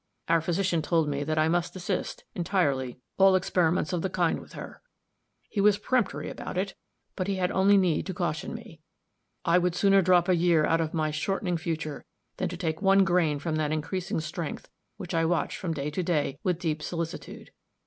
Our 0.27 0.41
physician 0.41 0.81
told 0.81 1.07
me 1.07 1.23
that 1.23 1.37
I 1.37 1.47
must 1.47 1.73
desist, 1.73 2.23
entirely, 2.33 2.97
all 3.19 3.35
experiments 3.35 3.93
of 3.93 4.01
the 4.01 4.09
kind 4.09 4.39
with 4.39 4.53
her. 4.53 4.81
He 5.47 5.61
was 5.61 5.77
peremptory 5.77 6.27
about 6.27 6.57
it, 6.57 6.73
but 7.15 7.27
he 7.27 7.35
had 7.35 7.51
only 7.51 7.77
need 7.77 8.07
to 8.07 8.13
caution 8.15 8.55
me. 8.55 8.81
I 9.45 9.59
would 9.59 9.75
sooner 9.75 10.01
drop 10.01 10.27
a 10.27 10.35
year 10.35 10.65
out 10.65 10.81
of 10.81 10.95
my 10.95 11.11
shortening 11.11 11.55
future 11.55 12.03
than 12.37 12.49
to 12.49 12.57
take 12.57 12.81
one 12.81 13.05
grain 13.05 13.37
from 13.37 13.57
that 13.57 13.71
increasing 13.71 14.19
strength 14.21 14.71
which 14.97 15.13
I 15.13 15.23
watch 15.23 15.55
from 15.55 15.71
day 15.75 15.91
to 15.91 16.01
day 16.01 16.39
with 16.41 16.57
deep 16.57 16.81
solicitude. 16.81 17.51